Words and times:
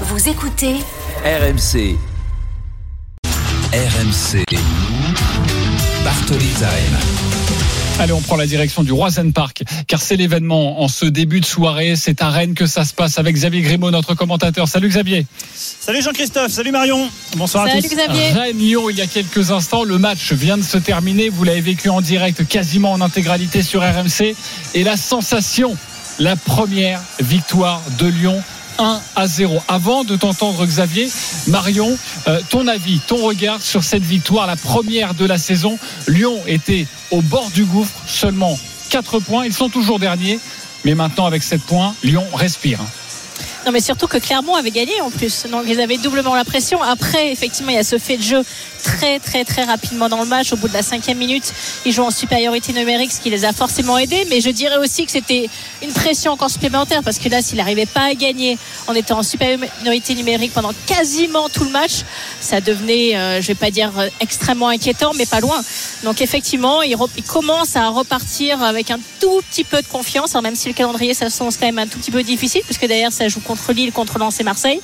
Vous 0.00 0.28
écoutez 0.28 0.74
RMC. 1.24 1.96
RMC. 3.72 4.44
Bartoli. 6.02 6.50
Allez, 8.00 8.12
on 8.12 8.20
prend 8.20 8.34
la 8.34 8.46
direction 8.46 8.82
du 8.82 8.90
Roisen 8.90 9.32
Park, 9.32 9.62
car 9.86 10.02
c'est 10.02 10.16
l'événement 10.16 10.82
en 10.82 10.88
ce 10.88 11.04
début 11.06 11.38
de 11.38 11.46
soirée. 11.46 11.94
C'est 11.94 12.22
à 12.22 12.30
Rennes 12.30 12.54
que 12.54 12.66
ça 12.66 12.84
se 12.84 12.92
passe 12.92 13.18
avec 13.18 13.36
Xavier 13.36 13.62
Grimaud, 13.62 13.92
notre 13.92 14.14
commentateur. 14.14 14.66
Salut 14.66 14.88
Xavier. 14.88 15.26
Salut 15.54 16.02
Jean-Christophe, 16.02 16.50
salut 16.50 16.72
Marion. 16.72 17.08
Bonsoir 17.36 17.68
Salut 17.68 17.78
à 17.78 17.82
tous. 17.82 17.94
Xavier. 17.94 18.30
Rennes-Lyon, 18.32 18.90
il 18.90 18.96
y 18.96 19.00
a 19.00 19.06
quelques 19.06 19.52
instants, 19.52 19.84
le 19.84 19.98
match 19.98 20.32
vient 20.32 20.58
de 20.58 20.62
se 20.64 20.76
terminer. 20.76 21.28
Vous 21.28 21.44
l'avez 21.44 21.60
vécu 21.60 21.88
en 21.88 22.00
direct, 22.00 22.44
quasiment 22.48 22.90
en 22.90 23.00
intégralité 23.00 23.62
sur 23.62 23.80
RMC. 23.82 24.34
Et 24.74 24.82
la 24.82 24.96
sensation, 24.96 25.76
la 26.18 26.34
première 26.34 27.00
victoire 27.20 27.80
de 28.00 28.08
Lyon 28.08 28.42
1 28.78 29.00
à 29.16 29.26
0. 29.26 29.62
Avant 29.68 30.04
de 30.04 30.16
t'entendre 30.16 30.64
Xavier, 30.66 31.08
Marion, 31.46 31.96
euh, 32.28 32.40
ton 32.50 32.66
avis, 32.66 33.00
ton 33.06 33.16
regard 33.24 33.62
sur 33.62 33.84
cette 33.84 34.02
victoire, 34.02 34.46
la 34.46 34.56
première 34.56 35.14
de 35.14 35.24
la 35.24 35.38
saison. 35.38 35.78
Lyon 36.08 36.38
était 36.46 36.86
au 37.10 37.22
bord 37.22 37.50
du 37.50 37.64
gouffre, 37.64 37.94
seulement 38.06 38.58
4 38.90 39.20
points. 39.20 39.44
Ils 39.46 39.52
sont 39.52 39.68
toujours 39.68 39.98
derniers, 39.98 40.38
mais 40.84 40.94
maintenant 40.94 41.26
avec 41.26 41.42
7 41.42 41.62
points, 41.62 41.94
Lyon 42.02 42.24
respire. 42.34 42.80
Non, 43.66 43.72
mais 43.72 43.80
surtout 43.80 44.06
que 44.06 44.18
Clermont 44.18 44.56
avait 44.56 44.70
gagné 44.70 45.00
en 45.00 45.10
plus. 45.10 45.46
Donc 45.50 45.64
ils 45.66 45.80
avaient 45.80 45.96
doublement 45.96 46.34
la 46.34 46.44
pression. 46.44 46.82
Après, 46.82 47.32
effectivement, 47.32 47.70
il 47.70 47.76
y 47.76 47.78
a 47.78 47.84
ce 47.84 47.96
fait 47.98 48.18
de 48.18 48.22
jeu 48.22 48.42
très, 48.82 49.18
très, 49.18 49.44
très 49.44 49.64
rapidement 49.64 50.10
dans 50.10 50.18
le 50.20 50.26
match. 50.26 50.52
Au 50.52 50.56
bout 50.56 50.68
de 50.68 50.74
la 50.74 50.82
cinquième 50.82 51.16
minute, 51.16 51.50
ils 51.86 51.92
jouent 51.92 52.02
en 52.02 52.10
supériorité 52.10 52.74
numérique, 52.74 53.10
ce 53.10 53.20
qui 53.20 53.30
les 53.30 53.46
a 53.46 53.54
forcément 53.54 53.96
aidés. 53.96 54.26
Mais 54.28 54.42
je 54.42 54.50
dirais 54.50 54.76
aussi 54.76 55.06
que 55.06 55.12
c'était 55.12 55.48
une 55.82 55.92
pression 55.92 56.32
encore 56.32 56.50
supplémentaire 56.50 57.02
parce 57.02 57.18
que 57.18 57.30
là, 57.30 57.40
s'il 57.40 57.56
n'arrivait 57.56 57.86
pas 57.86 58.02
à 58.10 58.14
gagner 58.14 58.58
en 58.86 58.92
étant 58.92 59.20
en 59.20 59.22
supériorité 59.22 60.14
numérique 60.14 60.52
pendant 60.52 60.72
quasiment 60.86 61.48
tout 61.48 61.64
le 61.64 61.70
match, 61.70 62.02
ça 62.42 62.60
devenait, 62.60 63.16
euh, 63.16 63.40
je 63.40 63.46
vais 63.46 63.54
pas 63.54 63.70
dire 63.70 63.92
euh, 63.98 64.08
extrêmement 64.20 64.68
inquiétant, 64.68 65.12
mais 65.16 65.24
pas 65.24 65.40
loin. 65.40 65.58
Donc 66.02 66.20
effectivement, 66.20 66.82
il, 66.82 66.94
re- 66.96 67.08
il 67.16 67.22
commence 67.24 67.76
à 67.76 67.88
repartir 67.88 68.62
avec 68.62 68.90
un 68.90 68.98
tout 69.20 69.40
petit 69.50 69.64
peu 69.64 69.80
de 69.80 69.86
confiance, 69.86 70.32
Alors, 70.32 70.42
même 70.42 70.54
si 70.56 70.68
le 70.68 70.74
calendrier 70.74 71.14
s'annonce 71.14 71.56
quand 71.56 71.64
même 71.64 71.78
un 71.78 71.86
tout 71.86 71.98
petit 71.98 72.10
peu 72.10 72.22
difficile, 72.22 72.60
puisque 72.66 72.86
d'ailleurs 72.86 73.12
ça 73.12 73.26
joue 73.28 73.40
contre 73.40 73.53
Lille, 73.72 73.92
contre 73.92 74.18
Lens 74.18 74.40
et 74.40 74.44
Marseille. 74.44 74.80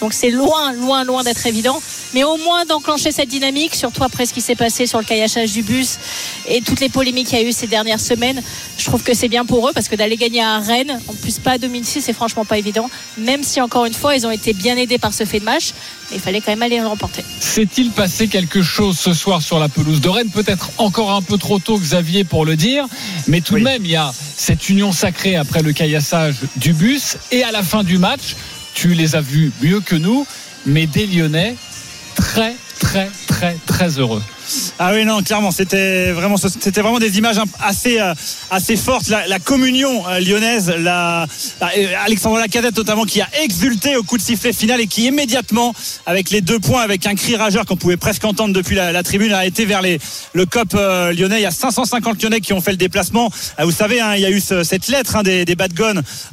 Donc 0.00 0.12
c'est 0.12 0.30
loin, 0.30 0.72
loin, 0.72 1.04
loin 1.04 1.22
d'être 1.22 1.46
évident. 1.46 1.80
Mais 2.14 2.24
au 2.24 2.36
moins 2.36 2.64
d'enclencher 2.64 3.12
cette 3.12 3.28
dynamique, 3.28 3.74
surtout 3.74 4.04
après 4.04 4.26
ce 4.26 4.32
qui 4.32 4.40
s'est 4.40 4.54
passé 4.54 4.86
sur 4.86 4.98
le 4.98 5.04
caillachage 5.04 5.52
du 5.52 5.62
bus 5.62 5.98
et 6.46 6.60
toutes 6.60 6.80
les 6.80 6.88
polémiques 6.88 7.28
qu'il 7.28 7.38
y 7.38 7.42
a 7.42 7.48
eu 7.48 7.52
ces 7.52 7.66
dernières 7.66 8.00
semaines, 8.00 8.42
je 8.78 8.84
trouve 8.84 9.02
que 9.02 9.14
c'est 9.14 9.28
bien 9.28 9.44
pour 9.44 9.68
eux 9.68 9.72
parce 9.72 9.88
que 9.88 9.96
d'aller 9.96 10.16
gagner 10.16 10.42
à 10.42 10.58
Rennes, 10.58 11.00
en 11.08 11.14
plus 11.14 11.38
pas 11.38 11.52
à 11.52 11.58
domicile, 11.58 12.02
c'est 12.02 12.12
franchement 12.12 12.44
pas 12.44 12.58
évident. 12.58 12.90
Même 13.16 13.42
si 13.42 13.60
encore 13.60 13.84
une 13.86 13.94
fois 13.94 14.14
ils 14.16 14.26
ont 14.26 14.30
été 14.30 14.52
bien 14.52 14.76
aidés 14.76 14.98
par 14.98 15.14
ce 15.14 15.24
fait 15.24 15.40
de 15.40 15.44
match, 15.44 15.72
il 16.14 16.20
fallait 16.20 16.40
quand 16.40 16.52
même 16.52 16.62
aller 16.62 16.78
le 16.78 16.86
remporter. 16.86 17.24
S'est-il 17.40 17.90
passé 17.90 18.28
quelque 18.28 18.62
chose 18.62 18.98
ce 18.98 19.12
soir 19.14 19.42
sur 19.42 19.58
la 19.58 19.68
pelouse 19.68 20.00
de 20.00 20.08
Rennes? 20.08 20.30
Peut-être 20.30 20.70
encore 20.78 21.12
un 21.12 21.22
peu 21.22 21.38
trop 21.38 21.58
tôt, 21.58 21.78
Xavier, 21.78 22.24
pour 22.24 22.44
le 22.44 22.56
dire, 22.56 22.84
mais 23.26 23.40
tout 23.40 23.54
Oui. 23.54 23.60
de 23.60 23.64
même, 23.64 23.84
il 23.84 23.90
y 23.92 23.96
a 23.96 24.12
cette 24.36 24.68
union 24.68 24.92
sacrée 24.92 25.36
après 25.36 25.62
le 25.62 25.72
caillassage 25.72 26.36
du 26.56 26.72
bus. 26.72 27.16
Et 27.30 27.42
à 27.44 27.52
la 27.52 27.62
fin 27.62 27.84
du 27.84 27.98
match, 27.98 28.36
tu 28.74 28.94
les 28.94 29.16
as 29.16 29.20
vus 29.20 29.52
mieux 29.62 29.80
que 29.80 29.96
nous, 29.96 30.26
mais 30.66 30.86
des 30.86 31.06
Lyonnais 31.06 31.56
très, 32.14 32.54
très, 32.78 33.10
très, 33.26 33.56
très 33.66 33.98
heureux. 33.98 34.22
Ah 34.78 34.92
oui 34.94 35.04
non 35.04 35.22
clairement 35.22 35.50
c'était 35.50 36.12
vraiment 36.12 36.36
c'était 36.36 36.80
vraiment 36.80 36.98
des 36.98 37.18
images 37.18 37.38
assez 37.60 38.00
euh, 38.00 38.14
assez 38.50 38.76
fortes. 38.76 39.08
La, 39.08 39.38
communion 39.38 40.06
euh, 40.08 40.20
lyonnaise 40.20 40.72
la, 40.78 41.24
euh, 41.62 41.94
Alexandre 42.04 42.38
Lacazette 42.38 42.76
notamment 42.76 43.04
qui 43.04 43.20
a 43.20 43.28
exulté 43.42 43.96
au 43.96 44.02
coup 44.02 44.16
de 44.16 44.22
sifflet 44.22 44.52
final 44.52 44.80
et 44.80 44.86
qui 44.86 45.06
immédiatement 45.06 45.74
avec 46.06 46.30
les 46.30 46.40
deux 46.40 46.58
points 46.58 46.82
avec 46.82 47.06
un 47.06 47.14
cri 47.14 47.36
rageur 47.36 47.66
qu'on 47.66 47.76
pouvait 47.76 47.96
presque 47.96 48.24
entendre 48.24 48.54
depuis 48.54 48.76
la, 48.76 49.02
tribune 49.02 49.32
a 49.32 49.46
été 49.46 49.64
vers 49.64 49.82
le 49.82 50.46
COP 50.46 50.74
lyonnais. 50.74 51.38
Il 51.40 51.42
y 51.42 51.46
a 51.46 51.50
550 51.50 52.22
lyonnais 52.22 52.40
qui 52.40 52.52
ont 52.52 52.60
fait 52.60 52.70
le 52.70 52.76
déplacement. 52.76 53.30
Vous 53.62 53.72
savez 53.72 54.00
hein, 54.00 54.14
il 54.14 54.20
y 54.20 54.26
a 54.26 54.30
eu 54.30 54.40
ce- 54.40 54.62
cette 54.62 54.88
lettre 54.88 55.16
hein, 55.16 55.22
des, 55.22 55.44
des 55.44 55.56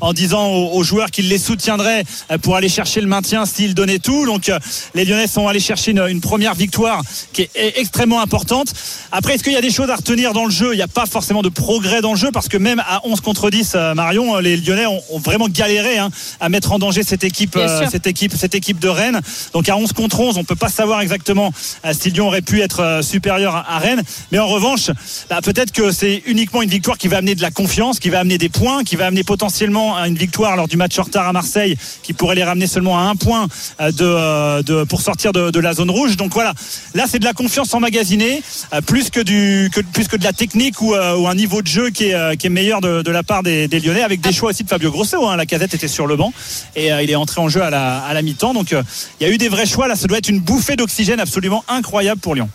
en 0.01 0.13
disant 0.13 0.47
aux, 0.47 0.83
joueurs 0.83 1.11
qu'ils 1.11 1.29
les 1.29 1.37
soutiendraient 1.37 2.03
pour 2.41 2.55
aller 2.55 2.69
chercher 2.69 3.01
le 3.01 3.07
maintien 3.07 3.45
s'ils 3.45 3.73
donnaient 3.75 3.99
tout. 3.99 4.25
Donc 4.25 4.51
les 4.95 5.05
lyonnais 5.05 5.27
sont 5.27 5.47
allés 5.47 5.59
chercher 5.59 5.91
une, 5.91 6.05
une 6.07 6.21
première 6.21 6.53
victoire 6.55 7.01
qui 7.33 7.43
est 7.43 7.49
e- 7.57 7.79
extrêmement 7.99 8.21
importante. 8.21 8.73
Après 9.11 9.33
est-ce 9.33 9.43
qu'il 9.43 9.51
y 9.51 9.57
a 9.57 9.61
des 9.61 9.71
choses 9.71 9.89
à 9.89 9.95
retenir 9.97 10.31
dans 10.31 10.45
le 10.45 10.51
jeu? 10.51 10.71
Il 10.71 10.77
n'y 10.77 10.81
a 10.81 10.87
pas 10.87 11.05
forcément 11.05 11.41
de 11.41 11.49
progrès 11.49 11.99
dans 11.99 12.11
le 12.11 12.17
jeu 12.17 12.29
parce 12.31 12.47
que 12.47 12.55
même 12.55 12.81
à 12.87 13.01
11 13.03 13.19
contre 13.19 13.49
10 13.49 13.73
euh, 13.75 13.93
Marion 13.93 14.37
euh, 14.37 14.41
les 14.41 14.55
lyonnais 14.55 14.85
ont, 14.85 15.01
ont 15.09 15.19
vraiment 15.19 15.49
galéré 15.49 15.97
hein, 15.97 16.09
à 16.39 16.47
mettre 16.47 16.71
en 16.71 16.79
danger 16.79 17.03
cette 17.03 17.25
équipe 17.25 17.57
euh, 17.57 17.87
cette 17.91 18.07
équipe 18.07 18.31
cette 18.37 18.55
équipe 18.55 18.79
de 18.79 18.87
Rennes. 18.87 19.19
Donc 19.51 19.67
à 19.67 19.75
11 19.75 19.91
contre 19.91 20.21
11 20.21 20.37
on 20.37 20.45
peut 20.45 20.55
pas 20.55 20.69
savoir 20.69 21.01
exactement 21.01 21.51
si 21.91 22.09
Lyon 22.11 22.27
aurait 22.27 22.41
pu 22.41 22.61
être 22.61 23.01
supérieur 23.03 23.53
à, 23.67 23.79
Rennes. 23.79 24.03
Mais 24.31 24.39
en 24.39 24.47
revanche 24.47 24.91
bah, 25.29 25.41
peut-être 25.43 25.73
que 25.73 25.91
c'est 25.91 26.23
uniquement 26.25 26.61
une 26.61 26.69
victoire 26.69 26.97
qui 26.97 27.09
va 27.09 27.17
amener 27.17 27.35
de 27.35 27.41
la 27.41 27.51
confiance 27.51 27.99
qui 27.99 28.09
va 28.09 28.19
amener 28.19 28.37
des 28.37 28.47
points 28.47 28.85
qui 28.85 28.95
va 28.95 29.07
amener 29.07 29.25
potentiellement 29.25 29.97
à 29.97 30.07
une 30.07 30.15
victoire 30.17 30.55
lors 30.55 30.69
du 30.69 30.77
match 30.77 30.97
en 30.99 31.03
retard 31.03 31.27
à 31.27 31.33
Marseille 31.33 31.75
qui 32.01 32.13
pourrait 32.13 32.35
les 32.35 32.45
ramener 32.45 32.67
seulement 32.67 32.97
à 32.97 33.01
un 33.01 33.17
point 33.17 33.49
de, 33.81 34.61
de 34.61 34.85
pour 34.85 35.01
sortir 35.01 35.33
de, 35.33 35.51
de 35.51 35.59
la 35.59 35.73
zone 35.73 35.91
rouge. 35.91 36.15
Donc 36.15 36.33
voilà. 36.33 36.53
Là 36.93 37.03
c'est 37.05 37.19
de 37.19 37.25
la 37.25 37.33
confiance 37.33 37.73
emmagasinée 37.73 37.88
euh, 37.95 38.81
plus 38.81 39.09
que 39.09 39.19
du 39.19 39.69
que, 39.73 39.81
plus 39.81 40.07
que 40.07 40.15
de 40.17 40.23
la 40.23 40.33
technique 40.33 40.81
ou, 40.81 40.93
euh, 40.93 41.15
ou 41.17 41.27
un 41.27 41.35
niveau 41.35 41.61
de 41.61 41.67
jeu 41.67 41.89
qui 41.89 42.05
est, 42.05 42.13
euh, 42.13 42.35
qui 42.35 42.47
est 42.47 42.49
meilleur 42.49 42.81
de, 42.81 43.01
de 43.01 43.11
la 43.11 43.23
part 43.23 43.43
des, 43.43 43.67
des 43.67 43.79
Lyonnais 43.79 44.03
avec 44.03 44.21
des 44.21 44.31
choix 44.31 44.51
aussi 44.51 44.63
de 44.63 44.69
Fabio 44.69 44.91
Grosso 44.91 45.25
hein. 45.25 45.35
la 45.35 45.45
casette 45.45 45.73
était 45.73 45.87
sur 45.87 46.07
le 46.07 46.15
banc 46.15 46.33
et 46.75 46.87
il 46.87 47.09
est 47.09 47.15
entré 47.15 47.41
en 47.41 47.49
jeu 47.49 47.61
à 47.61 47.69
la, 47.69 47.99
à 47.99 48.13
la 48.13 48.21
mi-temps. 48.21 48.53
Donc 48.53 48.71
il 48.71 49.27
y 49.27 49.29
a 49.29 49.33
eu 49.33 49.37
des 49.37 49.49
vrais 49.49 49.65
choix. 49.65 49.87
Là 49.87 49.95
ça 49.95 50.07
doit 50.07 50.17
être 50.17 50.29
une 50.29 50.39
bouffée 50.39 50.75
d'oxygène 50.75 51.19
absolument 51.19 51.63
incroyable 51.67 52.21
pour 52.21 52.35
Lyon 52.35 52.49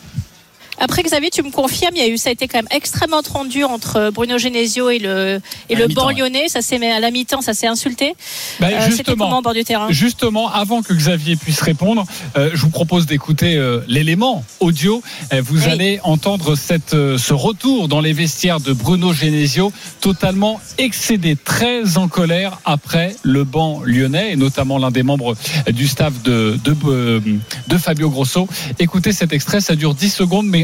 Après, 0.78 1.02
Xavier, 1.02 1.30
tu 1.30 1.42
me 1.42 1.50
confirmes, 1.50 1.94
il 1.96 2.02
y 2.02 2.04
a 2.04 2.08
eu, 2.08 2.18
ça 2.18 2.30
a 2.30 2.32
été 2.32 2.48
quand 2.48 2.58
même 2.58 2.68
extrêmement 2.70 3.22
tendu 3.22 3.64
entre 3.64 4.10
Bruno 4.12 4.38
Genesio 4.38 4.90
et 4.90 4.98
le, 4.98 5.40
et 5.68 5.76
À 5.76 5.78
le 5.78 5.88
banc 5.88 6.08
ouais. 6.08 6.14
lyonnais. 6.14 6.48
Ça 6.48 6.62
s'est, 6.62 6.84
à 6.90 7.00
la 7.00 7.10
mi-temps, 7.10 7.40
ça 7.42 7.54
s'est 7.54 7.66
insulté. 7.66 8.14
Euh, 8.62 9.40
bord 9.42 9.54
du 9.54 9.64
terrain? 9.64 9.86
Justement, 9.90 10.50
avant 10.50 10.82
que 10.82 10.92
Xavier 10.92 11.36
puisse 11.36 11.60
répondre, 11.60 12.04
euh, 12.36 12.50
je 12.54 12.60
vous 12.60 12.70
propose 12.70 13.06
d'écouter 13.06 13.56
euh, 13.56 13.80
l'élément 13.88 14.44
audio. 14.60 15.02
Euh, 15.32 15.42
vous 15.44 15.64
Oui. 15.64 15.70
allez 15.70 16.00
entendre 16.02 16.56
cette, 16.56 16.94
euh, 16.94 17.18
ce 17.18 17.32
retour 17.34 17.88
dans 17.88 18.00
les 18.00 18.12
vestiaires 18.12 18.60
de 18.60 18.72
Bruno 18.72 19.12
Genesio, 19.12 19.72
totalement 20.00 20.60
excédé, 20.78 21.36
très 21.36 21.96
en 21.96 22.08
colère 22.08 22.58
après 22.64 23.14
le 23.22 23.44
banc 23.44 23.80
lyonnais, 23.84 24.32
et 24.32 24.36
notamment 24.36 24.78
l'un 24.78 24.90
des 24.90 25.02
membres 25.02 25.34
du 25.72 25.86
staff 25.88 26.22
de, 26.22 26.58
de, 26.64 26.74
euh, 26.86 27.20
de 27.68 27.78
Fabio 27.78 28.10
Grosso. 28.10 28.48
Écoutez 28.78 29.12
cet 29.12 29.32
extrait, 29.32 29.60
ça 29.60 29.76
dure 29.76 29.94
10 29.94 30.10
secondes, 30.10 30.46
mais 30.46 30.63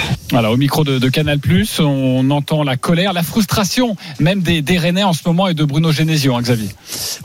Voilà, 0.31 0.49
au 0.49 0.55
micro 0.55 0.85
de, 0.85 0.97
de 0.97 1.09
Canal+, 1.09 1.39
on 1.79 2.31
entend 2.31 2.63
la 2.63 2.77
colère, 2.77 3.11
la 3.11 3.21
frustration, 3.21 3.97
même 4.19 4.41
des, 4.41 4.61
des 4.61 4.77
Rennais 4.77 5.03
en 5.03 5.11
ce 5.11 5.19
moment 5.25 5.49
et 5.49 5.53
de 5.53 5.65
Bruno 5.65 5.91
Genesio, 5.91 6.33
hein, 6.35 6.41
Xavier. 6.41 6.69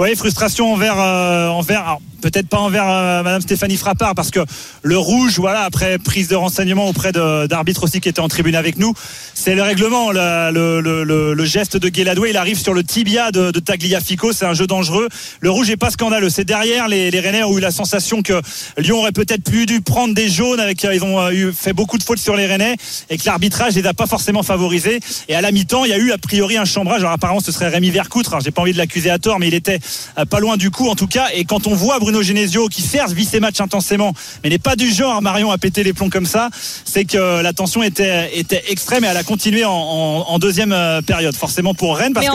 Oui, 0.00 0.16
frustration 0.16 0.72
envers, 0.72 0.98
euh, 0.98 1.48
envers 1.48 1.98
peut-être 2.20 2.48
pas 2.48 2.58
envers 2.58 2.88
euh, 2.88 3.22
Madame 3.22 3.42
Stéphanie 3.42 3.76
Frappard, 3.76 4.16
parce 4.16 4.32
que 4.32 4.40
le 4.82 4.98
rouge, 4.98 5.38
voilà, 5.38 5.60
après 5.60 5.98
prise 5.98 6.26
de 6.26 6.34
renseignements 6.34 6.88
auprès 6.88 7.12
d'arbitres 7.12 7.84
aussi 7.84 8.00
qui 8.00 8.08
étaient 8.08 8.20
en 8.20 8.26
tribune 8.26 8.56
avec 8.56 8.76
nous, 8.76 8.92
c'est 9.34 9.54
le 9.54 9.62
règlement, 9.62 10.10
le, 10.10 10.50
le, 10.50 10.80
le, 11.04 11.34
le- 11.34 11.44
geste 11.44 11.76
de 11.76 11.88
Guéladoué, 11.88 12.30
il 12.30 12.36
arrive 12.36 12.58
sur 12.58 12.74
le 12.74 12.82
tibia 12.82 13.30
de, 13.30 13.52
de 13.52 13.60
Tagliafico, 13.60 14.32
c'est 14.32 14.46
un 14.46 14.54
jeu 14.54 14.66
dangereux. 14.66 15.08
Le 15.38 15.50
rouge 15.50 15.70
est 15.70 15.76
pas 15.76 15.90
scandaleux, 15.90 16.28
c'est 16.28 16.44
derrière 16.44 16.88
les, 16.88 17.12
les 17.12 17.20
Rennais 17.20 17.44
ont 17.44 17.56
eu 17.56 17.60
la 17.60 17.70
sensation 17.70 18.20
que 18.22 18.42
Lyon 18.78 18.98
aurait 18.98 19.12
peut-être 19.12 19.44
plus 19.44 19.64
dû 19.66 19.80
prendre 19.80 20.12
des 20.12 20.28
jaunes, 20.28 20.58
avec 20.58 20.84
euh, 20.84 20.92
ils 20.92 21.04
ont 21.04 21.20
euh, 21.20 21.30
eu, 21.30 21.52
fait 21.52 21.72
beaucoup 21.72 21.98
de 21.98 22.02
fautes 22.02 22.18
sur 22.18 22.34
les 22.34 22.46
Rennais 22.46 22.76
et 23.10 23.18
que 23.18 23.24
l'arbitrage 23.26 23.74
les 23.74 23.86
a 23.86 23.94
pas 23.94 24.06
forcément 24.06 24.42
favorisés. 24.42 25.00
Et 25.28 25.34
à 25.34 25.40
la 25.40 25.52
mi-temps, 25.52 25.84
il 25.84 25.90
y 25.90 25.94
a 25.94 25.98
eu 25.98 26.12
a 26.12 26.18
priori 26.18 26.56
un 26.56 26.64
chambrage. 26.64 27.00
Alors 27.00 27.12
apparemment, 27.12 27.40
ce 27.40 27.52
serait 27.52 27.68
Rémi 27.68 27.90
Vercoutre. 27.90 28.30
Alors, 28.32 28.40
j'ai 28.42 28.50
pas 28.50 28.62
envie 28.62 28.72
de 28.72 28.78
l'accuser 28.78 29.10
à 29.10 29.18
tort, 29.18 29.38
mais 29.38 29.48
il 29.48 29.54
était 29.54 29.78
euh, 30.18 30.24
pas 30.24 30.40
loin 30.40 30.56
du 30.56 30.70
coup 30.70 30.88
en 30.88 30.94
tout 30.94 31.06
cas. 31.06 31.26
Et 31.34 31.44
quand 31.44 31.66
on 31.66 31.74
voit 31.74 31.98
Bruno 31.98 32.22
Genesio 32.22 32.68
qui 32.68 32.82
certes 32.82 33.12
vit 33.12 33.24
ses 33.24 33.40
matchs 33.40 33.60
intensément, 33.60 34.12
mais 34.42 34.50
n'est 34.50 34.58
pas 34.58 34.76
du 34.76 34.90
genre 34.92 35.20
Marion 35.22 35.50
à 35.50 35.58
péter 35.58 35.82
les 35.82 35.92
plombs 35.92 36.10
comme 36.10 36.26
ça, 36.26 36.50
c'est 36.84 37.04
que 37.04 37.42
la 37.42 37.52
tension 37.52 37.82
était 37.82 38.36
était 38.38 38.64
extrême 38.68 39.04
et 39.04 39.08
elle 39.08 39.16
a 39.16 39.22
continué 39.24 39.64
en, 39.64 39.72
en- 39.72 40.24
en 40.28 40.38
deuxième 40.38 40.72
euh, 40.72 41.02
période. 41.02 41.34
Forcément 41.36 41.74
pour 41.74 41.96
Rennes 41.96 42.12
parce 42.14 42.26
que 42.26 42.32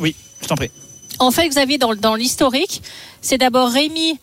oui, 0.00 0.14
je 0.42 0.46
t'en 0.46 0.54
prie. 0.56 0.70
En 1.20 1.30
fait, 1.32 1.48
Xavier, 1.48 1.78
dans, 1.78 1.94
dans 1.96 2.14
l'historique, 2.14 2.82
c'est 3.20 3.38
d'abord 3.38 3.70
Rémi 3.70 4.18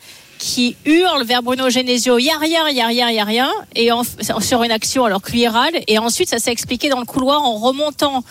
qui 0.48 0.76
hurle 0.86 1.24
vers 1.26 1.42
Bruno 1.42 1.72
Genesio, 1.72 2.20
il 2.20 2.26
y 2.26 2.30
a 2.30 2.38
rien, 2.38 2.64
il 2.70 2.76
y 2.78 2.82
a 2.82 2.86
rien, 2.86 3.10
il 3.10 3.16
y 3.16 3.20
a 3.20 3.24
rien, 3.24 3.50
et 3.76 3.92
en- 3.92 4.04
sur 4.42 4.62
une 4.62 4.70
action 4.72 5.04
alors 5.04 5.22
que 5.24 5.32
lui 5.32 5.48
râle, 5.48 5.74
et 5.88 5.98
ensuite 5.98 6.30
ça 6.30 6.38
s'est 6.38 6.52
expliqué 6.52 6.88
dans 6.88 7.00
le 7.00 7.06
couloir 7.06 7.42
en 7.42 7.56
remontant 7.58 8.24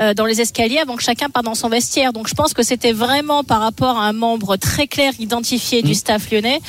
euh, 0.00 0.14
dans 0.14 0.24
les 0.24 0.40
escaliers 0.40 0.78
avant 0.78 0.96
que 0.96 1.02
chacun 1.02 1.28
parte 1.28 1.44
dans 1.44 1.54
son 1.54 1.68
vestiaire. 1.68 2.14
Donc 2.14 2.26
je 2.26 2.34
pense 2.34 2.54
que 2.54 2.62
c'était 2.62 2.92
vraiment 2.92 3.44
par 3.44 3.60
rapport 3.60 3.98
à 3.98 4.04
un 4.06 4.14
membre 4.14 4.56
très 4.56 4.86
clair 4.86 5.12
identifié 5.18 5.82
du 5.82 5.94
staff 5.94 6.30
lyonnais 6.30 6.60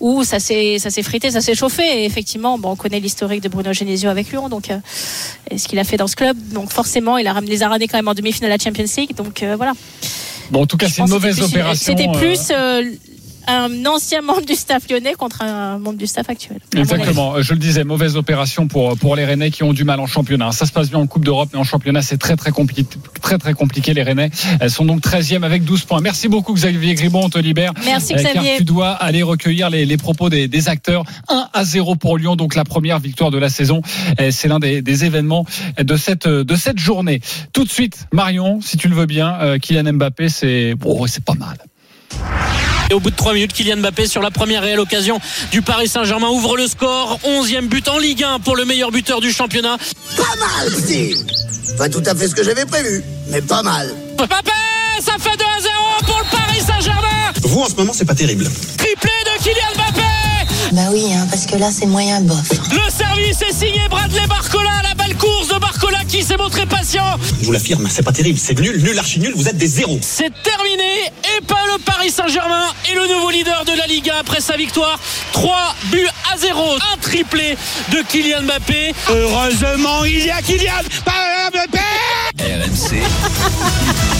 où 0.00 0.24
ça 0.24 0.40
s'est 0.40 0.78
ça 0.80 0.90
s'est 0.90 1.04
frité, 1.04 1.30
ça 1.30 1.42
s'est 1.42 1.54
chauffé. 1.54 1.84
Et 2.00 2.04
effectivement, 2.06 2.58
bon, 2.58 2.70
on 2.70 2.76
connaît 2.76 2.98
l'historique 2.98 3.42
de 3.42 3.48
Bruno 3.48 3.72
Genesio 3.72 4.08
avec 4.10 4.32
Lyon, 4.32 4.48
donc 4.48 4.70
euh, 4.70 4.78
et 5.50 5.58
ce 5.58 5.68
qu'il 5.68 5.78
a 5.78 5.84
fait 5.84 5.96
dans 5.98 6.08
ce 6.08 6.16
club. 6.16 6.36
Donc 6.52 6.72
forcément, 6.72 7.18
il 7.18 7.26
a 7.28 7.32
ramené 7.34 7.52
les 7.52 7.62
a 7.62 7.68
ramenés 7.68 7.86
quand 7.86 7.98
même 7.98 8.08
en 8.08 8.14
demi-finale 8.14 8.50
à 8.50 8.56
la 8.56 8.64
Champions 8.64 8.92
League. 8.96 9.14
Donc 9.14 9.42
euh, 9.44 9.54
voilà. 9.56 9.74
Bon, 10.50 10.62
en 10.62 10.66
tout 10.66 10.76
cas, 10.76 10.88
c'est 10.88 11.02
une 11.02 11.08
mauvaise 11.08 11.40
opération. 11.40 11.94
C'était 11.96 12.10
plus 12.18 12.50
un 13.46 13.84
ancien 13.86 14.20
membre 14.22 14.44
du 14.46 14.54
staff 14.54 14.88
lyonnais 14.90 15.14
contre 15.14 15.42
un 15.42 15.78
membre 15.78 15.98
du 15.98 16.06
staff 16.06 16.28
actuel. 16.28 16.58
Exactement, 16.76 17.40
je 17.42 17.52
le 17.52 17.58
disais, 17.58 17.84
mauvaise 17.84 18.16
opération 18.16 18.66
pour, 18.68 18.96
pour 18.96 19.16
les 19.16 19.24
Rennais 19.24 19.50
qui 19.50 19.62
ont 19.62 19.72
du 19.72 19.84
mal 19.84 20.00
en 20.00 20.06
championnat. 20.06 20.52
Ça 20.52 20.66
se 20.66 20.72
passe 20.72 20.90
bien 20.90 20.98
en 20.98 21.06
Coupe 21.06 21.24
d'Europe, 21.24 21.50
mais 21.52 21.58
en 21.58 21.64
championnat, 21.64 22.02
c'est 22.02 22.18
très 22.18 22.36
très 22.36 22.50
compliqué, 22.50 22.84
très 23.22 23.38
très 23.38 23.54
compliqué. 23.54 23.94
Les 23.94 24.02
Rennais, 24.02 24.30
elles 24.60 24.70
sont 24.70 24.84
donc 24.84 25.00
13e 25.02 25.42
avec 25.44 25.64
12 25.64 25.84
points. 25.84 26.00
Merci 26.00 26.28
beaucoup 26.28 26.54
Xavier 26.54 26.94
Gribon, 26.94 27.24
on 27.24 27.30
te 27.30 27.38
libère. 27.38 27.72
Merci 27.84 28.14
Euh, 28.14 28.22
Car 28.22 28.32
Xavier. 28.34 28.56
tu 28.58 28.64
dois 28.64 28.90
aller 28.90 29.22
recueillir 29.22 29.70
les, 29.70 29.84
les 29.86 29.96
propos 29.96 30.28
des, 30.30 30.48
des 30.48 30.68
acteurs. 30.68 31.04
1 31.28 31.48
à 31.52 31.64
0 31.64 31.96
pour 31.96 32.18
Lyon, 32.18 32.36
donc 32.36 32.54
la 32.54 32.64
première 32.64 32.98
victoire 32.98 33.30
de 33.30 33.38
la 33.38 33.48
saison. 33.48 33.82
Euh, 34.20 34.30
C'est 34.30 34.48
l'un 34.48 34.58
des, 34.58 34.82
des 34.82 35.04
événements 35.04 35.44
de 35.78 35.96
cette, 35.96 36.26
de 36.28 36.54
cette 36.54 36.78
journée. 36.78 37.20
Tout 37.52 37.64
de 37.64 37.70
suite, 37.70 38.06
Marion, 38.12 38.60
si 38.60 38.76
tu 38.76 38.88
le 38.88 38.94
veux 38.94 39.06
bien, 39.06 39.34
euh, 39.40 39.58
Kylian 39.58 39.92
Mbappé, 39.94 40.28
c'est 40.28 40.74
bon, 40.74 41.06
c'est 41.06 41.24
pas 41.24 41.34
mal. 41.34 41.56
Et 42.90 42.94
au 42.94 42.98
bout 42.98 43.10
de 43.10 43.16
3 43.16 43.34
minutes, 43.34 43.52
Kylian 43.52 43.76
Mbappé 43.76 44.08
sur 44.08 44.20
la 44.20 44.32
première 44.32 44.62
réelle 44.62 44.80
occasion 44.80 45.20
du 45.52 45.62
Paris 45.62 45.86
Saint-Germain 45.86 46.28
ouvre 46.28 46.56
le 46.56 46.66
score. 46.66 47.20
11e 47.24 47.68
but 47.68 47.86
en 47.88 47.98
Ligue 47.98 48.24
1 48.24 48.40
pour 48.40 48.56
le 48.56 48.64
meilleur 48.64 48.90
buteur 48.90 49.20
du 49.20 49.30
championnat. 49.32 49.78
Pas 50.16 50.36
mal, 50.38 50.72
si 50.84 51.14
Pas 51.78 51.88
tout 51.88 52.02
à 52.04 52.16
fait 52.16 52.26
ce 52.26 52.34
que 52.34 52.42
j'avais 52.42 52.66
prévu, 52.66 53.04
mais 53.28 53.40
pas 53.42 53.62
mal. 53.62 53.94
Mbappé, 54.18 54.50
ça 55.00 55.12
fait 55.20 55.36
2 55.36 55.44
à 55.44 55.60
0 55.60 55.72
pour 56.04 56.18
le 56.18 56.30
Paris 56.36 56.60
Saint-Germain. 56.66 57.32
Vous, 57.42 57.60
en 57.60 57.68
ce 57.68 57.74
moment, 57.76 57.92
c'est 57.94 58.04
pas 58.04 58.14
terrible. 58.16 58.50
Triplé. 58.76 59.19
Bah 60.72 60.82
oui, 60.92 61.04
hein, 61.12 61.26
parce 61.28 61.46
que 61.46 61.56
là, 61.56 61.68
c'est 61.72 61.86
moyen 61.86 62.20
bof. 62.20 62.48
Le 62.70 62.90
service 62.90 63.42
est 63.42 63.52
signé 63.52 63.88
Bradley 63.88 64.24
Barcola. 64.28 64.70
La 64.84 64.94
belle 64.94 65.16
course 65.16 65.48
de 65.48 65.58
Barcola 65.58 65.98
qui 66.06 66.22
s'est 66.22 66.36
montré 66.36 66.64
patient. 66.64 67.18
Je 67.40 67.46
vous 67.46 67.52
l'affirme, 67.52 67.88
c'est 67.90 68.04
pas 68.04 68.12
terrible. 68.12 68.38
C'est 68.38 68.58
nul, 68.58 68.80
nul, 68.80 68.96
archi 68.96 69.18
nul. 69.18 69.32
Vous 69.34 69.48
êtes 69.48 69.56
des 69.56 69.66
zéros. 69.66 69.98
C'est 70.00 70.32
terminé 70.44 71.06
et 71.36 71.40
pas 71.44 71.58
le 71.72 71.82
Paris 71.82 72.10
Saint-Germain 72.10 72.66
est 72.88 72.94
le 72.94 73.08
nouveau 73.08 73.30
leader 73.30 73.64
de 73.64 73.72
la 73.76 73.86
Ligue 73.88 74.10
1 74.10 74.20
après 74.20 74.40
sa 74.40 74.56
victoire. 74.56 75.00
3 75.32 75.74
buts 75.90 76.06
à 76.32 76.38
0. 76.38 76.62
Un 76.94 76.96
triplé 76.98 77.56
de 77.92 78.02
Kylian 78.08 78.42
Mbappé. 78.42 78.94
Heureusement, 79.08 80.04
il 80.04 80.24
y 80.24 80.30
a 80.30 80.40
Kylian 80.40 80.82
Mbappé 81.52 81.80
RMC. 82.38 84.19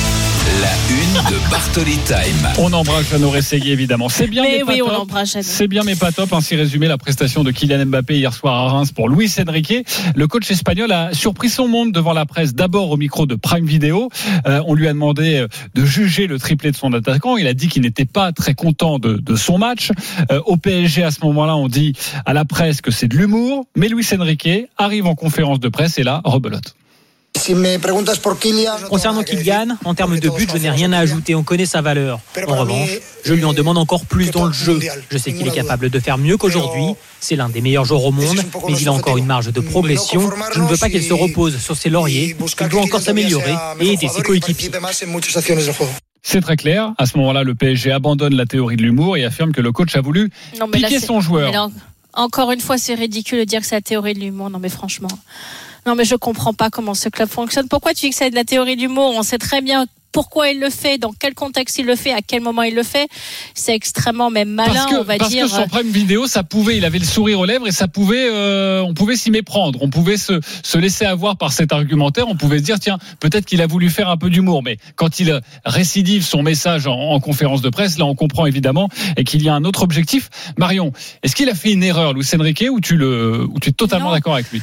La 0.58 0.68
une 0.90 1.30
de 1.30 1.48
Bartoli 1.48 1.96
Time. 1.98 2.48
On 2.58 2.72
embrasse 2.72 3.08
Jeannot 3.08 3.30
Rességui, 3.30 3.70
évidemment. 3.70 4.08
C'est 4.08 4.26
bien, 4.26 4.42
Mais 4.42 4.62
mais 4.66 4.78
pas 4.78 4.84
on 4.84 5.06
top. 5.06 5.18
C'est 5.42 5.68
bien, 5.68 5.84
mais 5.84 5.94
pas 5.94 6.10
top. 6.10 6.32
Ainsi 6.32 6.56
résumé 6.56 6.88
la 6.88 6.98
prestation 6.98 7.44
de 7.44 7.52
Kylian 7.52 7.86
Mbappé 7.86 8.16
hier 8.18 8.34
soir 8.34 8.54
à 8.54 8.68
Reims 8.72 8.90
pour 8.90 9.08
Luis 9.08 9.32
Enrique. 9.38 9.86
Le 10.16 10.26
coach 10.26 10.50
espagnol 10.50 10.90
a 10.90 11.14
surpris 11.14 11.50
son 11.50 11.68
monde 11.68 11.92
devant 11.92 12.12
la 12.12 12.26
presse, 12.26 12.52
d'abord 12.52 12.90
au 12.90 12.96
micro 12.96 13.26
de 13.26 13.36
Prime 13.36 13.64
Video. 13.64 14.08
Euh, 14.48 14.60
on 14.66 14.74
lui 14.74 14.88
a 14.88 14.92
demandé 14.92 15.36
euh, 15.36 15.48
de 15.76 15.84
juger 15.84 16.26
le 16.26 16.40
triplé 16.40 16.72
de 16.72 16.76
son 16.76 16.92
attaquant. 16.94 17.36
Il 17.36 17.46
a 17.46 17.54
dit 17.54 17.68
qu'il 17.68 17.82
n'était 17.82 18.04
pas 18.04 18.32
très 18.32 18.54
content 18.54 18.98
de, 18.98 19.14
de 19.14 19.36
son 19.36 19.56
match. 19.56 19.92
Euh, 20.32 20.40
au 20.46 20.56
PSG, 20.56 21.04
à 21.04 21.12
ce 21.12 21.24
moment-là, 21.26 21.54
on 21.54 21.68
dit 21.68 21.92
à 22.26 22.32
la 22.32 22.44
presse 22.44 22.80
que 22.80 22.90
c'est 22.90 23.06
de 23.06 23.16
l'humour. 23.16 23.66
Mais 23.76 23.86
Luis 23.86 24.06
Enrique 24.18 24.48
arrive 24.76 25.06
en 25.06 25.14
conférence 25.14 25.60
de 25.60 25.68
presse 25.68 25.96
et 25.98 26.02
là, 26.02 26.20
rebelote. 26.24 26.74
Concernant 28.88 29.22
Kylian, 29.22 29.76
en 29.84 29.94
termes 29.94 30.18
de 30.18 30.28
but, 30.28 30.50
je 30.52 30.58
n'ai 30.58 30.70
rien 30.70 30.92
à 30.92 30.98
ajouter. 30.98 31.34
On 31.34 31.42
connaît 31.42 31.66
sa 31.66 31.80
valeur. 31.80 32.20
En 32.46 32.56
revanche, 32.56 32.90
je 33.24 33.34
lui 33.34 33.44
en 33.44 33.52
demande 33.52 33.78
encore 33.78 34.04
plus 34.04 34.30
dans 34.30 34.46
le 34.46 34.52
jeu. 34.52 34.78
Je 35.10 35.18
sais 35.18 35.32
qu'il 35.32 35.46
est 35.48 35.54
capable 35.54 35.90
de 35.90 36.00
faire 36.00 36.18
mieux 36.18 36.36
qu'aujourd'hui. 36.36 36.94
C'est 37.20 37.36
l'un 37.36 37.48
des 37.48 37.60
meilleurs 37.60 37.84
joueurs 37.84 38.04
au 38.04 38.12
monde, 38.12 38.40
mais 38.68 38.74
il 38.78 38.88
a 38.88 38.92
encore 38.92 39.18
une 39.18 39.26
marge 39.26 39.52
de 39.52 39.60
progression. 39.60 40.30
Je 40.54 40.60
ne 40.60 40.66
veux 40.66 40.76
pas 40.76 40.88
qu'il 40.88 41.02
se 41.02 41.12
repose 41.12 41.58
sur 41.58 41.76
ses 41.76 41.90
lauriers. 41.90 42.36
Il 42.60 42.68
doit 42.68 42.82
encore 42.82 43.00
s'améliorer 43.00 43.54
et 43.80 43.92
aider 43.92 44.08
ses 44.08 44.22
coéquipiers. 44.22 44.70
C'est 46.22 46.40
très 46.42 46.56
clair. 46.56 46.92
À 46.98 47.06
ce 47.06 47.16
moment-là, 47.18 47.42
le 47.44 47.54
PSG 47.54 47.92
abandonne 47.92 48.34
la 48.34 48.44
théorie 48.44 48.76
de 48.76 48.82
l'humour 48.82 49.16
et 49.16 49.24
affirme 49.24 49.52
que 49.52 49.62
le 49.62 49.72
coach 49.72 49.96
a 49.96 50.02
voulu 50.02 50.30
Non, 50.58 50.66
mais 50.66 50.78
là, 50.78 50.88
piquer 50.88 51.00
son 51.00 51.20
joueur. 51.20 51.50
là, 51.50 51.68
encore 52.12 52.52
une 52.52 52.60
fois, 52.60 52.76
c'est 52.76 52.94
ridicule 52.94 53.38
de 53.38 53.44
dire 53.44 53.60
que 53.60 53.66
c'est 53.66 53.76
la 53.76 53.80
théorie 53.80 54.14
de 54.14 54.20
l'humour. 54.20 54.50
Non, 54.50 54.58
mais 54.58 54.68
franchement. 54.68 55.08
Non, 55.86 55.94
mais 55.94 56.04
je 56.04 56.14
comprends 56.14 56.54
pas 56.54 56.70
comment 56.70 56.94
ce 56.94 57.08
club 57.08 57.28
fonctionne. 57.28 57.68
Pourquoi 57.68 57.94
tu 57.94 58.06
dis 58.06 58.10
que 58.10 58.16
c'est 58.16 58.30
de 58.30 58.34
la 58.34 58.44
théorie 58.44 58.76
de 58.76 58.82
l'humour 58.82 59.14
On 59.16 59.22
sait 59.22 59.38
très 59.38 59.60
bien 59.60 59.86
pourquoi 60.12 60.48
il 60.48 60.60
le 60.60 60.70
fait, 60.70 60.98
dans 60.98 61.12
quel 61.12 61.34
contexte 61.34 61.78
il 61.78 61.86
le 61.86 61.96
fait, 61.96 62.12
à 62.12 62.20
quel 62.20 62.42
moment 62.42 62.62
il 62.62 62.74
le 62.74 62.82
fait. 62.82 63.08
C'est 63.54 63.74
extrêmement 63.74 64.30
même 64.30 64.50
malin, 64.50 64.72
parce 64.72 64.86
que, 64.86 64.96
on 64.96 65.04
va 65.04 65.16
parce 65.16 65.30
dire. 65.30 65.44
que 65.44 65.50
sur 65.50 65.66
Prime 65.68 65.90
Vidéo, 65.90 66.26
ça 66.26 66.42
pouvait, 66.42 66.76
il 66.76 66.84
avait 66.84 66.98
le 66.98 67.04
sourire 67.04 67.40
aux 67.40 67.44
lèvres 67.44 67.68
et 67.68 67.72
ça 67.72 67.88
pouvait, 67.88 68.28
euh, 68.30 68.82
on 68.82 68.94
pouvait 68.94 69.16
s'y 69.16 69.30
méprendre, 69.30 69.78
on 69.82 69.90
pouvait 69.90 70.16
se, 70.16 70.40
se 70.62 70.78
laisser 70.78 71.04
avoir 71.04 71.36
par 71.36 71.52
cet 71.52 71.72
argumentaire, 71.72 72.28
on 72.28 72.36
pouvait 72.36 72.58
se 72.58 72.64
dire 72.64 72.80
tiens, 72.80 72.98
peut-être 73.20 73.46
qu'il 73.46 73.62
a 73.62 73.66
voulu 73.66 73.90
faire 73.90 74.08
un 74.08 74.16
peu 74.16 74.30
d'humour, 74.30 74.62
mais 74.62 74.78
quand 74.96 75.20
il 75.20 75.40
récidive 75.64 76.24
son 76.24 76.42
message 76.42 76.86
en, 76.86 76.98
en 76.98 77.20
conférence 77.20 77.62
de 77.62 77.70
presse, 77.70 77.98
là 77.98 78.04
on 78.06 78.14
comprend 78.14 78.46
évidemment 78.46 78.88
et 79.16 79.24
qu'il 79.24 79.42
y 79.42 79.48
a 79.48 79.54
un 79.54 79.64
autre 79.64 79.82
objectif. 79.82 80.28
Marion, 80.58 80.92
est-ce 81.22 81.36
qu'il 81.36 81.48
a 81.48 81.54
fait 81.54 81.72
une 81.72 81.84
erreur, 81.84 82.14
Luis 82.14 82.26
Enrique, 82.34 82.64
ou 82.70 82.80
tu 82.80 82.96
le, 82.96 83.44
ou 83.44 83.60
tu 83.60 83.70
es 83.70 83.72
totalement 83.72 84.10
d'accord 84.10 84.34
avec 84.34 84.50
lui? 84.50 84.60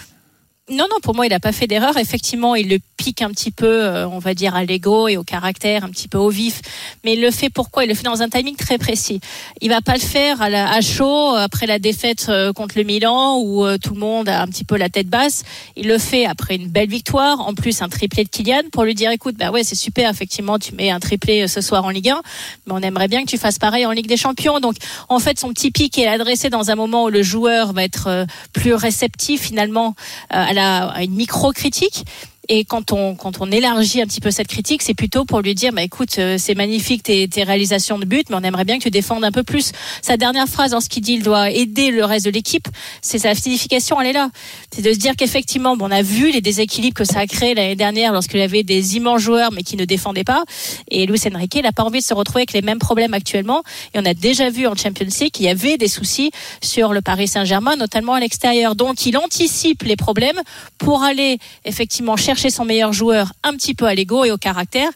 Non, 0.69 0.85
non, 0.89 0.97
pour 1.01 1.15
moi, 1.15 1.25
il 1.25 1.29
n'a 1.29 1.39
pas 1.39 1.53
fait 1.53 1.67
d'erreur. 1.67 1.97
Effectivement, 1.97 2.55
il 2.55 2.69
le 2.69 2.79
pique 2.97 3.21
un 3.21 3.29
petit 3.29 3.51
peu, 3.51 3.65
euh, 3.85 4.07
on 4.07 4.19
va 4.19 4.33
dire, 4.33 4.55
à 4.55 4.65
l'ego 4.65 5.07
et 5.07 5.17
au 5.17 5.23
caractère, 5.23 5.83
un 5.83 5.89
petit 5.89 6.07
peu 6.07 6.17
au 6.17 6.29
vif. 6.29 6.61
Mais 7.03 7.13
il 7.13 7.21
le 7.21 7.31
fait 7.31 7.49
pourquoi? 7.49 7.85
Il 7.85 7.87
le 7.89 7.95
fait 7.95 8.03
dans 8.03 8.21
un 8.21 8.29
timing 8.29 8.55
très 8.55 8.77
précis. 8.77 9.19
Il 9.61 9.69
va 9.69 9.81
pas 9.81 9.93
le 9.93 9.99
faire 9.99 10.41
à, 10.41 10.49
la, 10.49 10.71
à 10.71 10.81
chaud 10.81 11.35
après 11.35 11.67
la 11.67 11.79
défaite 11.79 12.27
euh, 12.29 12.53
contre 12.53 12.77
le 12.77 12.83
Milan 12.83 13.39
où 13.39 13.65
euh, 13.65 13.77
tout 13.77 13.93
le 13.93 13.99
monde 13.99 14.27
a 14.29 14.41
un 14.41 14.47
petit 14.47 14.63
peu 14.63 14.77
la 14.77 14.89
tête 14.89 15.07
basse. 15.07 15.43
Il 15.75 15.87
le 15.87 15.97
fait 15.97 16.25
après 16.25 16.55
une 16.55 16.67
belle 16.67 16.89
victoire, 16.89 17.41
en 17.41 17.53
plus 17.53 17.81
un 17.81 17.89
triplé 17.89 18.23
de 18.23 18.29
Kylian 18.29 18.63
pour 18.71 18.83
lui 18.83 18.95
dire 18.95 19.11
écoute, 19.11 19.35
bah 19.37 19.51
ouais, 19.51 19.63
c'est 19.63 19.75
super, 19.75 20.09
effectivement, 20.09 20.59
tu 20.59 20.73
mets 20.75 20.89
un 20.89 20.99
triplé 20.99 21.43
euh, 21.43 21.47
ce 21.47 21.61
soir 21.61 21.85
en 21.85 21.89
Ligue 21.89 22.09
1, 22.09 22.21
mais 22.65 22.73
on 22.73 22.79
aimerait 22.79 23.07
bien 23.07 23.23
que 23.23 23.29
tu 23.29 23.37
fasses 23.37 23.59
pareil 23.59 23.85
en 23.85 23.91
Ligue 23.91 24.07
des 24.07 24.17
Champions. 24.17 24.59
Donc, 24.59 24.75
en 25.09 25.19
fait, 25.19 25.39
son 25.39 25.49
petit 25.49 25.71
pic 25.71 25.97
est 25.97 26.07
adressé 26.07 26.49
dans 26.49 26.71
un 26.71 26.75
moment 26.75 27.05
où 27.05 27.09
le 27.09 27.23
joueur 27.23 27.73
va 27.73 27.83
être 27.83 28.07
euh, 28.07 28.25
plus 28.53 28.73
réceptif 28.73 29.41
finalement 29.41 29.95
euh, 30.33 30.43
à, 30.49 30.53
la, 30.53 30.87
à 30.87 31.03
une 31.03 31.15
micro-critique. 31.15 32.05
Et 32.49 32.63
quand 32.63 32.93
on, 32.93 33.15
quand 33.15 33.41
on 33.41 33.51
élargit 33.51 34.01
un 34.01 34.05
petit 34.05 34.21
peu 34.21 34.31
cette 34.31 34.47
critique, 34.47 34.81
c'est 34.81 34.93
plutôt 34.93 35.25
pour 35.25 35.41
lui 35.41 35.53
dire, 35.53 35.73
bah, 35.73 35.81
écoute, 35.81 36.17
euh, 36.17 36.37
c'est 36.37 36.55
magnifique 36.55 37.03
tes, 37.03 37.27
tes 37.27 37.43
réalisations 37.43 37.99
de 37.99 38.05
but, 38.05 38.29
mais 38.29 38.37
on 38.37 38.43
aimerait 38.43 38.63
bien 38.63 38.77
que 38.77 38.83
tu 38.83 38.89
défendes 38.89 39.25
un 39.25 39.31
peu 39.31 39.43
plus. 39.43 39.73
Sa 40.01 40.15
dernière 40.15 40.47
phrase, 40.47 40.73
en 40.73 40.79
ce 40.79 40.87
qu'il 40.87 41.03
dit, 41.03 41.13
il 41.13 41.23
doit 41.23 41.51
aider 41.51 41.91
le 41.91 42.05
reste 42.05 42.25
de 42.25 42.31
l'équipe, 42.31 42.67
c'est 43.01 43.19
sa 43.19 43.35
signification, 43.35 43.99
elle 43.99 44.07
est 44.07 44.13
là. 44.13 44.29
C'est 44.71 44.81
de 44.81 44.93
se 44.93 44.97
dire 44.97 45.15
qu'effectivement, 45.17 45.75
bon, 45.75 45.87
on 45.87 45.91
a 45.91 46.01
vu 46.01 46.31
les 46.31 46.39
déséquilibres 46.39 46.95
que 46.95 47.03
ça 47.03 47.19
a 47.19 47.27
créé 47.27 47.53
l'année 47.53 47.75
dernière 47.75 48.13
lorsqu'il 48.13 48.39
y 48.39 48.43
avait 48.43 48.63
des 48.63 48.95
immenses 48.95 49.21
joueurs, 49.21 49.51
mais 49.51 49.63
qui 49.63 49.75
ne 49.75 49.85
défendaient 49.85 50.23
pas. 50.23 50.43
Et 50.89 51.05
Luis 51.05 51.19
Enrique, 51.33 51.55
il 51.55 51.63
n'a 51.63 51.73
pas 51.73 51.83
envie 51.83 51.99
de 51.99 52.05
se 52.05 52.13
retrouver 52.13 52.41
avec 52.41 52.53
les 52.53 52.61
mêmes 52.61 52.79
problèmes 52.79 53.13
actuellement. 53.13 53.63
Et 53.93 53.99
on 53.99 54.05
a 54.05 54.13
déjà 54.13 54.49
vu 54.49 54.67
en 54.67 54.75
Champions 54.75 55.07
League 55.19 55.31
qu'il 55.31 55.45
y 55.45 55.49
avait 55.49 55.77
des 55.77 55.89
soucis 55.89 56.31
sur 56.61 56.93
le 56.93 57.01
Paris 57.01 57.27
Saint-Germain, 57.27 57.75
notamment 57.75 58.13
à 58.13 58.19
l'extérieur. 58.21 58.75
Donc, 58.75 59.05
il 59.05 59.17
anticipe 59.17 59.83
les 59.83 59.97
problèmes 59.97 60.39
pour 60.77 61.03
aller 61.03 61.39
effectivement 61.65 62.15
chercher 62.15 62.36
son 62.37 62.65
meilleur 62.65 62.93
joueur 62.93 63.33
un 63.43 63.53
petit 63.53 63.73
peu 63.73 63.85
à 63.85 63.95
l'ego 63.95 64.23
et 64.25 64.31
au 64.31 64.37
caractère 64.37 64.89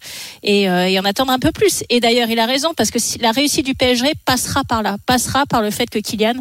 et, 0.44 0.70
euh, 0.70 1.00
en 1.00 1.06
attendre 1.06 1.32
un 1.32 1.40
peu 1.40 1.52
plus. 1.52 1.84
Et 1.90 2.00
d'ailleurs, 2.00 2.30
il 2.30 2.40
a 2.40 2.46
raison 2.46 2.74
parce 2.76 2.92
que 2.92 3.00
la 3.22 3.32
réussite 3.32 3.66
du 3.66 3.76
PSG 3.76 4.14
passera 4.26 4.64
par 4.64 4.84
là, 4.84 4.98
passera 5.06 5.46
par 5.46 5.62
le 5.62 5.72
fait 5.72 5.90
que 5.90 6.00
Kylian, 6.00 6.36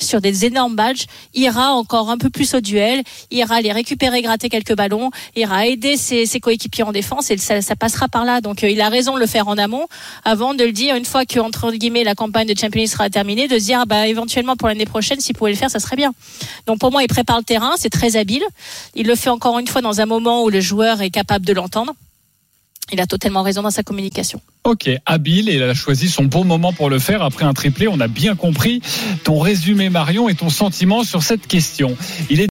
sur 0.00 0.20
des 0.20 0.44
énormes 0.44 0.76
badges, 0.76 1.06
ira 1.34 1.72
encore 1.72 2.10
un 2.10 2.18
peu 2.18 2.30
plus 2.30 2.54
au 2.54 2.60
duel, 2.60 3.02
ira 3.30 3.60
les 3.60 3.72
récupérer, 3.72 4.22
gratter 4.22 4.48
quelques 4.48 4.74
ballons, 4.74 5.10
ira 5.34 5.66
aider 5.66 5.96
ses, 5.96 6.26
coéquipiers 6.40 6.84
en 6.84 6.92
défense 6.92 7.30
et 7.30 7.36
ça, 7.36 7.76
passera 7.76 8.08
par 8.08 8.24
là. 8.24 8.40
Donc, 8.40 8.64
euh, 8.64 8.70
il 8.70 8.80
a 8.80 8.88
raison 8.88 9.14
de 9.14 9.20
le 9.20 9.26
faire 9.26 9.48
en 9.48 9.58
amont 9.58 9.86
avant 10.24 10.54
de 10.54 10.64
le 10.64 10.72
dire 10.72 10.96
une 10.96 11.04
fois 11.04 11.24
que 11.24 11.38
entre 11.40 11.70
guillemets 11.72 12.04
la 12.04 12.14
campagne 12.14 12.46
de 12.46 12.58
Champions 12.58 12.86
sera 12.86 13.10
terminée, 13.10 13.48
de 13.48 13.58
se 13.58 13.64
dire 13.64 13.80
ah 13.82 13.86
bah 13.86 14.06
éventuellement 14.06 14.56
pour 14.56 14.68
l'année 14.68 14.86
prochaine, 14.86 15.20
s'il 15.20 15.34
pouvait 15.34 15.50
le 15.50 15.56
faire, 15.56 15.70
ça 15.70 15.78
serait 15.78 15.96
bien. 15.96 16.12
Donc 16.66 16.78
pour 16.78 16.90
moi, 16.90 17.02
il 17.02 17.08
prépare 17.08 17.38
le 17.38 17.44
terrain, 17.44 17.74
c'est 17.76 17.90
très 17.90 18.16
habile. 18.16 18.44
Il 18.94 19.06
le 19.06 19.14
fait 19.14 19.30
encore 19.30 19.58
une 19.58 19.66
fois 19.66 19.82
dans 19.82 20.00
un 20.00 20.06
moment 20.06 20.42
où 20.44 20.45
le 20.50 20.60
joueur 20.60 21.02
est 21.02 21.10
capable 21.10 21.44
de 21.44 21.52
l'entendre. 21.52 21.94
Il 22.92 23.00
a 23.00 23.06
totalement 23.06 23.42
raison 23.42 23.62
dans 23.62 23.70
sa 23.70 23.82
communication. 23.82 24.40
Ok, 24.62 24.88
habile 25.06 25.48
et 25.48 25.54
il 25.54 25.62
a 25.62 25.74
choisi 25.74 26.08
son 26.08 26.24
bon 26.24 26.44
moment 26.44 26.72
pour 26.72 26.88
le 26.88 27.00
faire 27.00 27.22
après 27.22 27.44
un 27.44 27.52
triplé. 27.52 27.88
On 27.88 27.98
a 27.98 28.06
bien 28.06 28.36
compris 28.36 28.80
ton 29.24 29.40
résumé 29.40 29.90
Marion 29.90 30.28
et 30.28 30.34
ton 30.34 30.50
sentiment 30.50 31.02
sur 31.02 31.24
cette 31.24 31.48
question. 31.48 31.96
Il 32.30 32.40
est 32.40 32.44